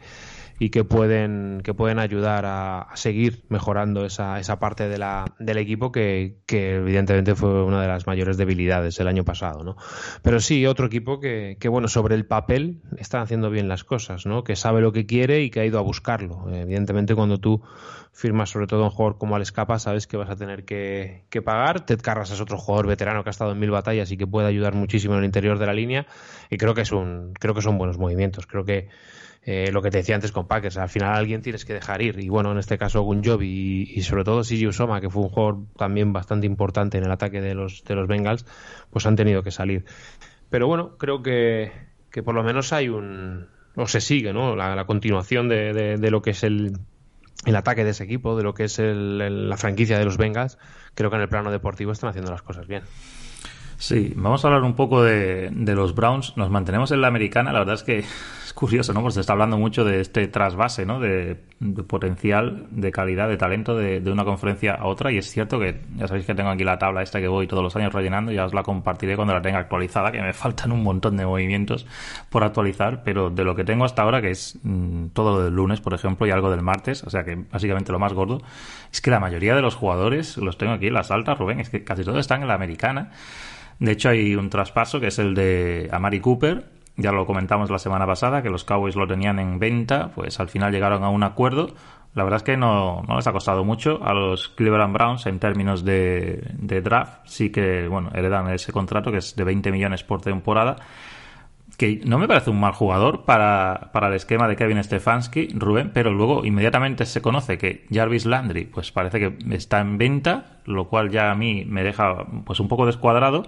[0.58, 5.58] y que pueden, que pueden ayudar a, seguir mejorando esa, esa parte de la, del
[5.58, 9.62] equipo que, que, evidentemente fue una de las mayores debilidades el año pasado.
[9.62, 9.76] ¿no?
[10.22, 14.24] Pero sí, otro equipo que, que, bueno, sobre el papel están haciendo bien las cosas,
[14.24, 14.42] ¿no?
[14.44, 16.25] que sabe lo que quiere y que ha ido a buscarlo.
[16.52, 17.62] Evidentemente cuando tú
[18.12, 21.84] firmas sobre todo un jugador como Alex Capa, sabes que vas a tener que, pagar.
[21.84, 24.48] Ted Carras es otro jugador veterano que ha estado en mil batallas y que puede
[24.48, 26.06] ayudar muchísimo en el interior de la línea.
[26.50, 28.46] Y creo que es un, creo que son buenos movimientos.
[28.46, 28.88] Creo que
[29.42, 32.18] eh, lo que te decía antes con Packers, al final alguien tienes que dejar ir.
[32.18, 35.28] Y bueno, en este caso Gunjobi y, y sobre todo Sigi Usoma, que fue un
[35.28, 38.46] jugador también bastante importante en el ataque de los, de los Bengals,
[38.90, 39.84] pues han tenido que salir.
[40.48, 41.70] Pero bueno, creo que,
[42.10, 44.56] que por lo menos hay un, o se sigue, ¿no?
[44.56, 46.78] La, continuación de, de, lo que es el,
[47.44, 50.58] el ataque de ese equipo, de lo que es la franquicia de los Bengals,
[50.94, 52.82] creo que en el plano deportivo están haciendo las cosas bien.
[53.78, 56.34] Sí, vamos a hablar un poco de, de los Browns.
[56.36, 57.52] Nos mantenemos en la americana.
[57.52, 58.04] La verdad es que
[58.56, 59.02] curioso, ¿no?
[59.02, 60.98] Porque se está hablando mucho de este trasvase, ¿no?
[60.98, 61.36] De,
[61.86, 65.12] potencial, de calidad, de talento de, una conferencia a otra.
[65.12, 67.62] Y es cierto que ya sabéis que tengo aquí la tabla esta que voy todos
[67.62, 68.32] los años rellenando.
[68.32, 71.86] Ya os la compartiré cuando la tenga actualizada, que me faltan un montón de movimientos
[72.30, 73.02] por actualizar.
[73.04, 76.26] Pero de lo que tengo hasta ahora, que es mm, todo del lunes, por ejemplo,
[76.26, 78.40] y algo del martes, o sea que básicamente lo más gordo,
[78.90, 81.68] es que la mayoría de los jugadores, los tengo aquí en las altas, Rubén, es
[81.68, 83.10] que casi todos están en la americana.
[83.78, 87.78] De hecho, hay un traspaso que es el de Amari Cooper, ya lo comentamos la
[87.78, 91.22] semana pasada, que los Cowboys lo tenían en venta, pues al final llegaron a un
[91.22, 91.74] acuerdo.
[92.14, 95.38] La verdad es que no, no les ha costado mucho a los Cleveland Browns en
[95.38, 97.20] términos de, de draft.
[97.26, 100.76] Sí que, bueno, heredan ese contrato que es de 20 millones por temporada
[101.76, 105.90] que no me parece un mal jugador para, para, el esquema de Kevin Stefanski, Rubén,
[105.92, 110.88] pero luego inmediatamente se conoce que Jarvis Landry pues parece que está en venta, lo
[110.88, 113.46] cual ya a mí me deja pues un poco descuadrado.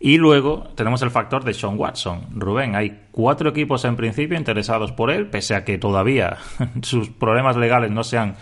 [0.00, 2.26] Y luego tenemos el factor de Sean Watson.
[2.36, 6.36] Rubén, hay cuatro equipos en principio interesados por él, pese a que todavía
[6.82, 8.36] sus problemas legales no se han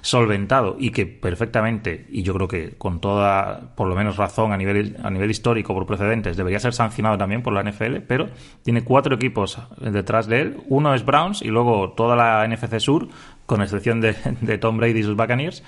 [0.00, 4.56] solventado y que perfectamente, y yo creo que con toda, por lo menos razón a
[4.56, 8.28] nivel, a nivel histórico por precedentes, debería ser sancionado también por la NFL, pero
[8.62, 10.56] tiene cuatro equipos detrás de él.
[10.68, 13.08] Uno es Browns y luego toda la NFC Sur,
[13.46, 15.62] con excepción de, de Tom Brady y sus Buccaneers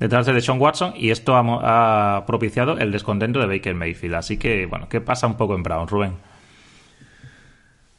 [0.00, 4.14] detrás de Sean Watson y esto ha, propiciado el descontento de Baker Mayfield.
[4.14, 6.14] Así que, bueno, ¿qué pasa un poco en Brown, Rubén?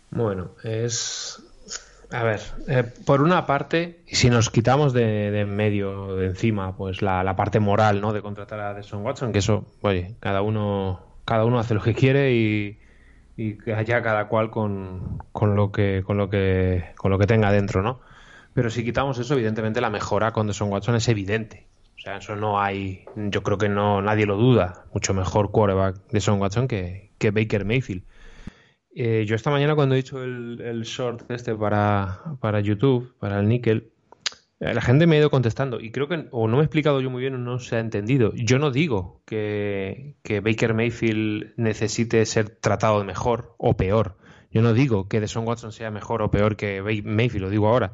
[0.09, 1.41] Bueno, es
[2.11, 7.01] A ver, eh, por una parte, si nos quitamos de, en medio, de encima, pues
[7.01, 8.11] la, parte moral, ¿no?
[8.11, 11.93] De contratar a Deshaun Watson, que eso, oye, cada uno, cada uno hace lo que
[11.93, 12.79] quiere y,
[13.37, 17.51] y allá cada cual con, con, lo que, con lo que, con lo que tenga
[17.51, 18.01] dentro, ¿no?
[18.53, 21.70] Pero si quitamos eso, evidentemente la mejora con Deshaun Watson es evidente.
[22.01, 24.85] O sea, eso no hay, yo creo que no nadie lo duda.
[24.91, 28.05] Mucho mejor quarterback de Son Watson que, que Baker Mayfield.
[28.95, 33.47] Eh, yo esta mañana cuando he hecho el, short este para, para, YouTube, para el
[33.47, 33.91] Nickel,
[34.59, 37.01] eh, la gente me ha ido contestando y creo que o no me he explicado
[37.01, 38.33] yo muy bien o no se ha entendido.
[38.33, 44.17] Yo no digo que, que Baker Mayfield necesite ser tratado mejor o peor.
[44.49, 47.91] Yo no digo que Deshaun Watson sea mejor o peor que Mayfield, lo digo ahora.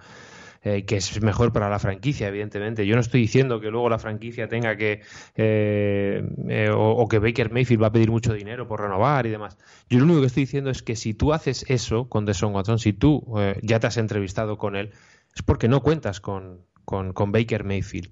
[0.67, 2.85] Eh, que es mejor para la franquicia, evidentemente.
[2.85, 5.01] Yo no estoy diciendo que luego la franquicia tenga que,
[5.35, 9.57] eh, eh, o, que Baker Mayfield va a pedir mucho dinero por renovar y demás.
[9.89, 12.79] Yo lo único que estoy diciendo es que si tú haces eso con Deshaun Watson,
[12.79, 13.23] si tú
[13.61, 14.91] ya te has entrevistado con él,
[15.33, 18.11] es porque no cuentas con, con, con Baker Mayfield.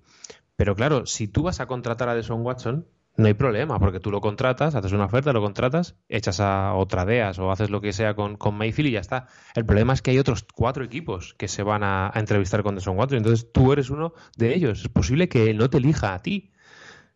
[0.55, 4.11] Pero claro, si tú vas a contratar a Deshaun Watson, no hay problema, porque tú
[4.11, 7.93] lo contratas, haces una oferta, lo contratas, echas a otra DEAS o haces lo que
[7.93, 9.27] sea con, Mayfield y ya está.
[9.55, 12.97] El problema es que hay otros cuatro equipos que se van a, entrevistar con Deshaun
[12.97, 14.81] Watson, entonces tú eres uno de ellos.
[14.81, 16.51] Es posible que él no te elija a ti.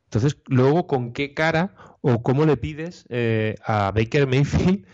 [0.05, 4.85] Entonces, luego, ¿con qué cara o cómo le pides eh, a Baker Mayfield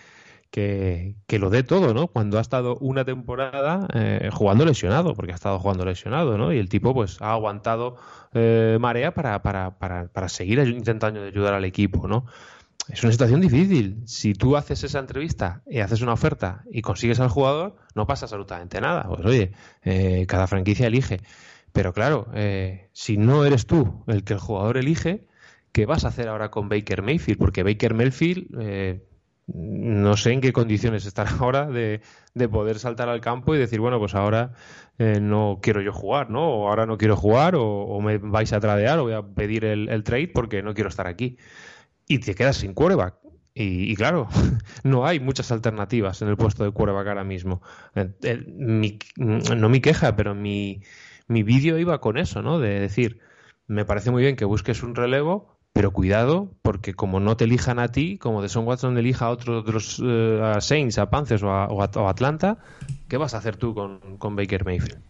[0.55, 2.07] que, lo dé todo, ¿no?
[2.07, 6.53] Cuando ha estado una temporada eh, jugando lesionado, porque ha estado jugando lesionado, ¿no?
[6.53, 7.97] Y el tipo, pues, ha aguantado
[8.33, 12.25] eh, marea para, para, para, para seguir intentando ayudar al equipo, ¿no?
[12.87, 14.01] Es una situación difícil.
[14.05, 18.25] Si tú haces esa entrevista y haces una oferta y consigues al jugador, no pasa
[18.25, 19.03] absolutamente nada.
[19.09, 19.51] Pues oye,
[19.83, 21.19] eh, cada franquicia elige.
[21.73, 22.27] Pero claro,
[22.93, 25.27] si no eres tú el que el jugador elige,
[25.73, 27.37] ¿qué vas a hacer ahora con Baker Mayfield?
[27.37, 28.47] Porque Baker Mayfield
[29.47, 32.01] no sé en qué condiciones estará ahora de,
[32.49, 34.53] poder saltar al campo y decir, bueno, pues ahora
[34.97, 36.47] eh, no quiero yo jugar, ¿no?
[36.47, 40.03] O ahora no quiero jugar, o, me vais a tradear, o voy a pedir el,
[40.03, 41.37] trade porque no quiero estar aquí.
[42.07, 43.15] Y te quedas sin quarterback.
[43.57, 44.27] Y, claro,
[44.83, 47.61] no hay muchas alternativas en el puesto de quarterback ahora mismo.
[49.15, 50.81] no mi queja, pero mi,
[51.27, 52.59] mi vídeo iba con eso, ¿no?
[52.59, 53.21] De decir,
[53.67, 57.79] me parece muy bien que busques un relevo, pero cuidado, porque como no te elijan
[57.79, 61.43] a ti, como de Son Watson elija a otros de los eh, Saints, a Panthers
[61.43, 62.59] o a, Atlanta,
[63.09, 65.01] ¿qué vas a hacer tú con, Baker Mayfield?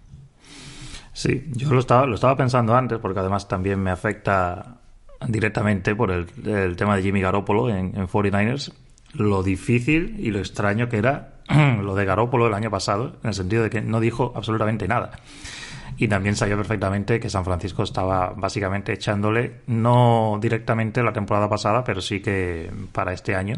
[1.14, 4.78] Sí, yo lo estaba, lo estaba pensando antes, porque además también me afecta
[5.28, 8.74] directamente por el, tema de Jimmy Garoppolo en, en 49ers,
[9.14, 11.36] lo difícil y lo extraño que era
[11.80, 15.12] lo de Garoppolo el año pasado, en el sentido de que no dijo absolutamente nada
[15.98, 21.84] y también sabía perfectamente que San Francisco estaba básicamente echándole, no directamente la temporada pasada,
[21.84, 23.58] pero sí que para este año,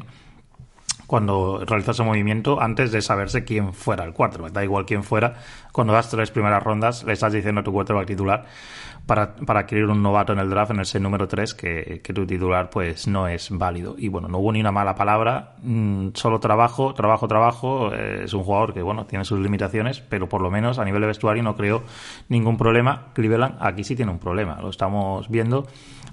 [1.08, 4.52] cuando realizó ese movimiento antes de saberse quién fuera el quarterback.
[4.52, 5.36] Da igual quién fuera,
[5.72, 8.46] cuando das tres primeras rondas le estás diciendo a tu quarterback titular
[9.08, 12.28] para, para adquirir un novato en el draft, en ese número 3, que, que, tu
[12.28, 13.96] titular pues no es válido.
[13.98, 17.93] Y bueno, no hubo ni una mala palabra, mm, solo trabajo, trabajo, trabajo.
[17.93, 21.02] Eh, es un jugador que bueno, tiene sus limitaciones, pero por lo menos a nivel
[21.02, 21.84] de vestuario no creo
[22.28, 23.08] ningún problema.
[23.13, 25.65] Cleveland aquí sí tiene un problema, lo estamos viendo.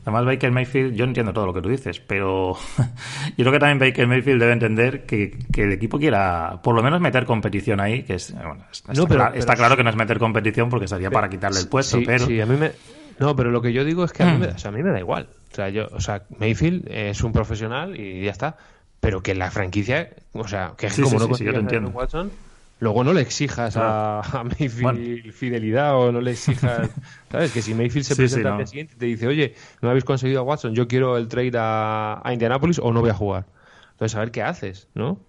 [0.04, 2.56] Además, Baker Mayfield, yo entiendo todo lo que tú dices, pero
[3.36, 7.00] yo creo que también Baker Mayfield debe entender que, el equipo quiera por lo menos
[7.00, 11.10] meter competición ahí, que es, bueno, está, claro que no es meter competición porque sería
[11.10, 12.26] para quitarle el puesto, pero...
[12.26, 12.72] Sí, a mí me,
[13.18, 14.98] no, pero lo que yo digo es que a mí, me, a mí me da
[14.98, 15.28] igual.
[15.52, 18.56] O sea, yo, o sea, Mayfield es un profesional y ya está.
[19.00, 21.90] Pero que la franquicia, o sea, que es como no sí, yo te entiendo.
[21.90, 22.30] Watson,
[22.80, 26.90] luego no le exijas a, Mayfield fidelidad o no le exijas,
[27.30, 27.52] ¿sabes?
[27.52, 30.42] Que si Mayfield se presenta al siguiente y te dice, oye, no habéis conseguido a
[30.42, 33.46] Watson, yo quiero el trade a, a Indianapolis o no voy a jugar.
[33.92, 35.20] Entonces, a ver qué haces, ¿no?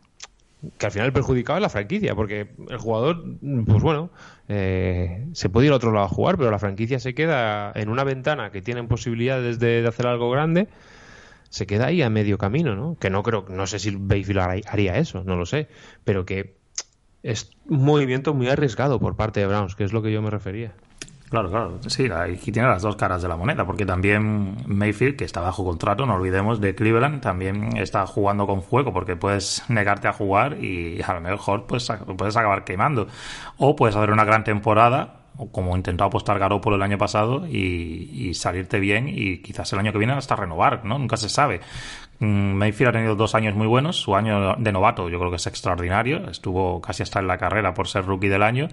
[0.77, 3.23] que al final el perjudicado es la franquicia, porque el jugador,
[3.65, 4.09] pues bueno,
[4.47, 7.89] eh, se puede ir a otro lado a jugar, pero la franquicia se queda en
[7.89, 10.67] una ventana que tienen posibilidades de, hacer algo grande,
[11.49, 12.97] se queda ahí a medio camino, ¿no?
[12.99, 15.67] Que no creo, no sé si Bayfield haría eso, no lo sé,
[16.03, 16.55] pero que
[17.25, 20.29] es un movimiento muy arriesgado por parte de Browns, que es lo que yo me
[20.29, 20.73] refería.
[21.29, 25.25] Claro, claro, sí, aquí tiene las dos caras de la moneda, porque también Mayfield, que
[25.25, 30.07] está bajo contrato, no olvidemos, de Cleveland, también está jugando con fuego, porque puedes negarte
[30.07, 33.07] a jugar y a lo mejor pues, puedes acabar quemando.
[33.57, 38.79] O puedes hacer una gran temporada, como intentó apostar Garoppolo el año pasado, y, salirte
[38.79, 40.97] bien y quizás el año que viene hasta renovar, ¿no?
[40.97, 41.61] Nunca se sabe.
[42.19, 43.97] Mm, Mayfield ha tenido dos años muy buenos.
[43.97, 46.29] Su año de novato yo creo que es extraordinario.
[46.29, 48.67] Estuvo casi hasta en la carrera por ser rookie del año.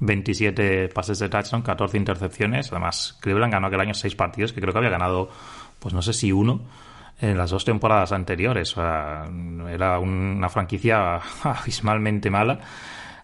[0.00, 2.70] 27 pases de touchdown, 14 intercepciones.
[2.72, 5.30] Además, Cleveland ganó aquel año 6 partidos, que creo que había ganado,
[5.78, 6.62] pues no sé si uno,
[7.20, 8.74] en las dos temporadas anteriores.
[8.76, 12.60] era una franquicia abismalmente mala.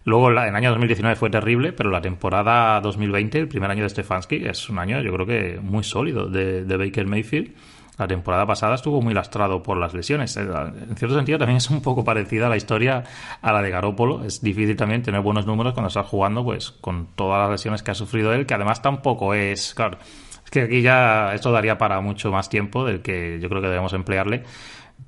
[0.03, 3.89] Luego en el año 2019 fue terrible, pero la temporada 2020, el primer año de
[3.89, 7.53] Stefanski, es un año yo creo que muy sólido de, Baker Mayfield.
[7.99, 10.35] La temporada pasada estuvo muy lastrado por las lesiones.
[10.35, 13.03] Eh, en cierto sentido también es un poco parecida la historia
[13.41, 14.23] a la de Garópolo.
[14.23, 17.91] Es difícil también tener buenos números cuando estás jugando pues con todas las lesiones que
[17.91, 19.99] ha sufrido él, que además tampoco es, claro,
[20.43, 23.67] es que aquí ya esto daría para mucho más tiempo del que yo creo que
[23.67, 24.45] debemos emplearle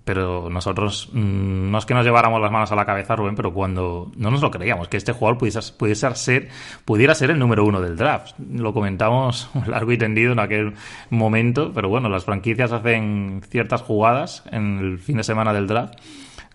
[0.05, 3.53] pero nosotros mm, no es que nos lleváramos las manos a la cabeza, Rubén, pero
[3.53, 6.49] cuando no nos lo creíamos, que este jugador pudiese, pudiese ser,
[6.85, 8.35] pudiera ser el número uno del draft.
[8.51, 10.73] Lo comentamos largo y tendido en aquel
[11.09, 15.95] momento, pero bueno, las franquicias hacen ciertas jugadas en el fin de semana del draft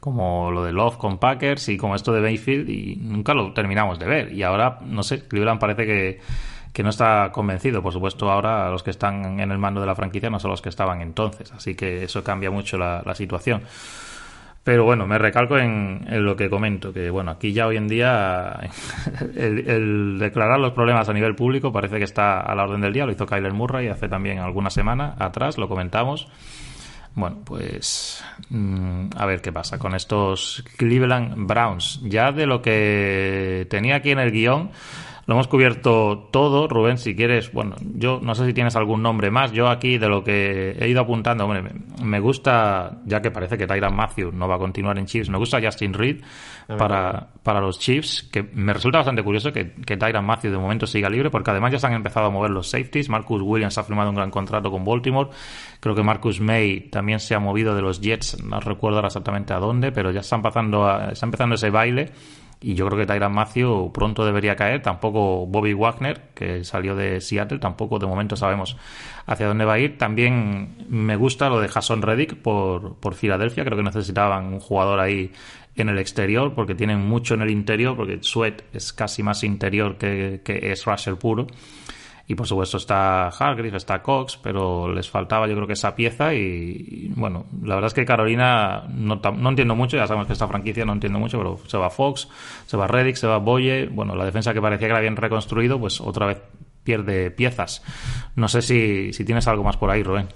[0.00, 3.98] como lo de Love con Packers y como esto de Bayfield y nunca lo terminamos
[3.98, 4.32] de ver.
[4.32, 6.20] Y ahora, no sé, Cleveland parece que
[6.72, 7.82] que no está convencido.
[7.82, 10.62] Por supuesto, ahora los que están en el mando de la franquicia no son los
[10.62, 13.62] que estaban entonces, así que eso cambia mucho la, situación.
[14.62, 18.60] Pero bueno, me recalco en, lo que comento, que bueno, aquí ya hoy en día
[19.36, 23.06] el, declarar los problemas a nivel público parece que está a la orden del día,
[23.06, 26.28] lo hizo Kyler Murray hace también alguna semana atrás, lo comentamos.
[27.14, 32.00] Bueno, pues mm, a ver qué pasa con estos Cleveland Browns.
[32.04, 34.70] Ya de lo que tenía aquí en el guion,
[35.28, 39.30] lo hemos cubierto todo, Rubén, si quieres, bueno, yo no sé si tienes algún nombre
[39.30, 41.62] más, yo aquí de lo que he ido apuntando, hombre,
[42.02, 45.36] me gusta, ya que parece que Tyran Matthew no va a continuar en Chiefs, me
[45.36, 46.22] gusta Justin Reed
[46.78, 50.86] para, para los Chiefs, que me resulta bastante curioso que, que Tyran Matthew de momento
[50.86, 53.84] siga libre, porque además ya se han empezado a mover los safeties, Marcus Williams ha
[53.84, 55.28] firmado un gran contrato con Baltimore,
[55.78, 59.52] creo que Marcus May también se ha movido de los Jets, no recuerdo ahora exactamente
[59.52, 62.12] a dónde, pero ya está empezando, a, está empezando ese baile
[62.60, 64.82] y yo creo que Tyran Matthew pronto debería caer.
[64.82, 68.76] Tampoco Bobby Wagner, que salió de Seattle, tampoco de momento sabemos
[69.26, 69.96] hacia dónde va a ir.
[69.96, 73.64] También me gusta lo de Jason Reddick por, por Filadelfia.
[73.64, 75.30] Creo que necesitaban un jugador ahí
[75.76, 79.96] en el exterior, porque tienen mucho en el interior, porque Sweat es casi más interior
[79.96, 81.46] que, que es Russell puro.
[82.30, 86.34] Y por supuesto está Hargreaves, está Cox, pero les faltaba yo creo que esa pieza
[86.34, 90.46] y, bueno, la verdad es que Carolina no, no, entiendo mucho, ya sabemos que esta
[90.46, 92.28] franquicia no entiendo mucho, pero se va Fox,
[92.66, 95.80] se va Reddick, se va Boye, bueno, la defensa que parecía que la habían reconstruido,
[95.80, 96.42] pues otra vez
[96.84, 97.82] pierde piezas.
[98.36, 100.28] No sé si, si tienes algo más por ahí, Rubén.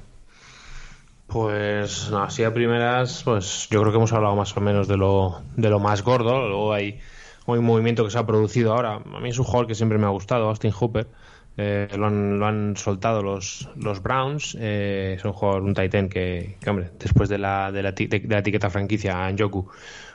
[1.26, 5.42] Pues así a primeras, pues yo creo que hemos hablado más o menos de lo,
[5.56, 6.48] de lo más gordo.
[6.48, 7.00] Luego hay,
[7.46, 8.94] hay un movimiento que se ha producido ahora.
[8.96, 11.06] A mí es un jugador que siempre me ha gustado, Austin Hooper.
[11.56, 14.56] Eh, lo, han, lo, han, soltado los, los Browns.
[14.58, 19.28] Eh, es un jugador, un Titan que, hombre, después de la, de la, etiqueta franquicia
[19.28, 19.68] en Yoku,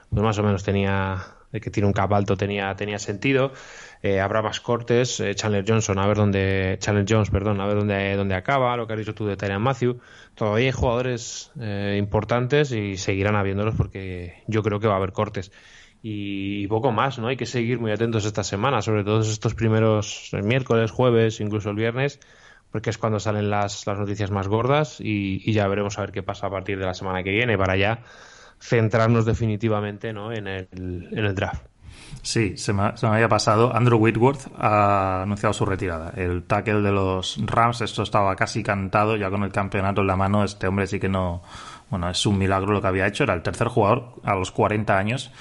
[0.10, 1.18] pues más o menos tenía,
[1.52, 3.52] que tiene un cap alto tenía, tenía sentido.
[4.04, 5.20] Eh, habrá más cortes.
[5.20, 8.76] Eh, Chandler Johnson, a ver dónde, Chandler Jones, perdón, a ver dónde, dónde acaba.
[8.78, 10.00] Lo que has dicho tú de Tyrion Matthew.
[10.36, 15.12] Todavía hay jugadores eh, importantes y seguirán habiéndolos porque yo creo que va a haber
[15.12, 15.52] cortes
[16.02, 17.28] y poco más, ¿no?
[17.28, 21.76] Hay que seguir muy atentos esta semana, sobre todo estos primeros miércoles, jueves, incluso el
[21.76, 22.20] viernes,
[22.72, 26.24] porque es cuando salen las, las noticias más gordas y, ya veremos a ver qué
[26.24, 28.04] pasa a partir de la semana que viene para ya
[28.60, 30.32] centrarnos definitivamente ¿no?
[30.32, 31.66] en, el, en el draft.
[32.22, 33.76] Sí, se me, se me, había pasado.
[33.76, 36.12] Andrew Whitworth ha anunciado su retirada.
[36.16, 40.16] El tackle de los Rams, esto estaba casi cantado, ya con el campeonato en la
[40.16, 40.44] mano.
[40.44, 41.42] Este hombre sí que no.
[41.90, 43.24] Bueno, es un milagro lo que había hecho.
[43.24, 45.32] Era el tercer jugador a los 40 años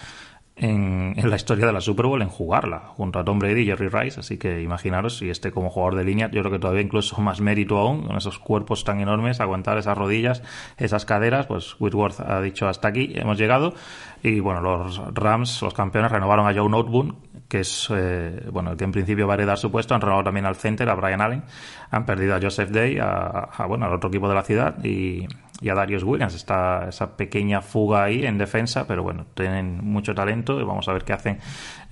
[0.57, 3.89] en, la historia de la Super Bowl en jugarla, junto a Tom Brady y Jerry
[3.89, 4.21] Rice.
[4.21, 7.41] Así que imaginaros si este como jugador de línea, yo creo que todavía incluso más
[7.41, 10.43] mérito aún, con esos cuerpos tan enormes, aguantar esas rodillas,
[10.79, 13.75] esas caderas, pues Whitworth ha dicho hasta aquí, hemos llegado.
[14.23, 17.17] Y bueno, los Rams, los campeones, renovaron a Joe Noteboom,
[17.49, 20.25] que es eh, bueno el que en principio va a heredar su puesto, han renovado
[20.25, 21.45] también al center, a Brian Allen,
[21.91, 25.27] han perdido a Joseph Day, a, bueno, al otro equipo de la ciudad y,
[25.61, 26.35] y a Darius Williams.
[26.35, 30.93] Está esa pequeña fuga ahí en defensa, pero bueno, tienen mucho talento y vamos a
[30.93, 31.39] ver qué hacen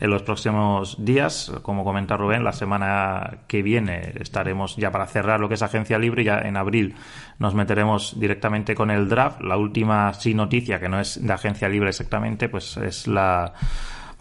[0.00, 1.52] en los próximos días.
[1.62, 5.98] Como comenta Rubén, la semana que viene estaremos ya para cerrar lo que es agencia
[5.98, 6.24] libre.
[6.24, 6.94] Ya en abril
[7.38, 9.40] nos meteremos directamente con el draft.
[9.40, 13.52] La última sí noticia, que no es de agencia libre exactamente, pues es la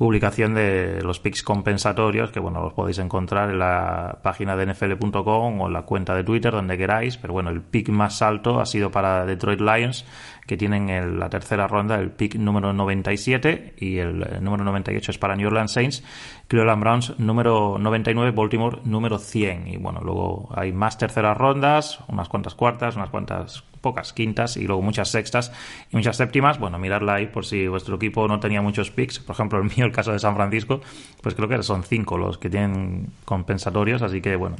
[0.03, 5.61] publicación de los picks compensatorios, que bueno, los podéis encontrar en la página de nfl.com
[5.61, 8.65] o en la cuenta de Twitter, donde queráis, pero bueno, el pick más alto ha
[8.65, 10.03] sido para Detroit Lions,
[10.45, 15.17] que tienen en la tercera ronda el pick número 97 y el, número 98 es
[15.17, 16.03] para New Orleans Saints,
[16.49, 22.27] Cleveland Browns número 99, Baltimore número 100 y bueno, luego hay más terceras rondas, unas
[22.27, 25.51] cuantas cuartas, unas cuantas pocas quintas y luego muchas sextas
[25.91, 26.57] y muchas séptimas.
[26.57, 29.19] Bueno, miradla ahí por si vuestro equipo no tenía muchos picks.
[29.19, 30.81] Por ejemplo, el mío, el caso de San Francisco,
[31.21, 34.55] pues creo que son cinco los que tienen compensatorios, así que bueno,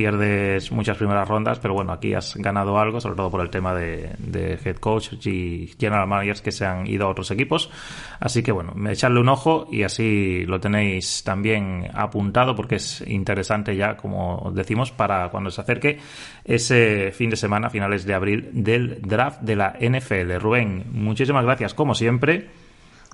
[0.00, 3.74] pierdes muchas primeras rondas, pero bueno, aquí has ganado algo, sobre todo por el tema
[3.74, 7.70] de, head coach y general managers que se han ido a otros equipos.
[8.18, 13.76] Así que bueno, echarle un ojo y así lo tenéis también apuntado porque es interesante
[13.76, 15.98] ya, como decimos, para cuando se acerque
[16.46, 20.38] ese fin de semana, finales de abril, del draft de la NFL.
[20.40, 22.48] Rubén, muchísimas gracias, como siempre.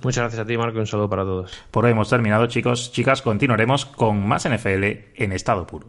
[0.05, 1.51] Muchas gracias a ti, Marco, y un saludo para todos.
[1.72, 2.93] Por hoy hemos terminado, chicos.
[2.93, 4.84] Chicas, continuaremos con más NFL
[5.16, 5.89] en estado puro.